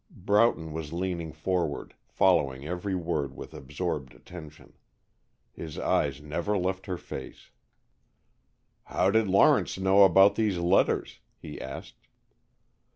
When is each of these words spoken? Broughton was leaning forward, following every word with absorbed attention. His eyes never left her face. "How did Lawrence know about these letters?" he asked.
Broughton 0.09 0.73
was 0.73 0.91
leaning 0.91 1.31
forward, 1.31 1.93
following 2.07 2.65
every 2.65 2.95
word 2.95 3.35
with 3.35 3.53
absorbed 3.53 4.15
attention. 4.15 4.73
His 5.53 5.77
eyes 5.77 6.19
never 6.23 6.57
left 6.57 6.87
her 6.87 6.97
face. 6.97 7.51
"How 8.85 9.11
did 9.11 9.27
Lawrence 9.27 9.77
know 9.77 10.03
about 10.03 10.33
these 10.33 10.57
letters?" 10.57 11.19
he 11.37 11.61
asked. 11.61 12.07